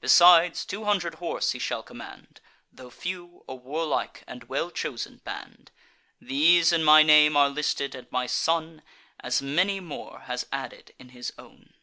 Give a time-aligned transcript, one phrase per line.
[0.00, 2.40] Besides, two hundred horse he shall command;
[2.72, 5.70] Tho' few, a warlike and well chosen band.
[6.20, 8.82] These in my name are listed; and my son
[9.20, 11.74] As many more has added in his own."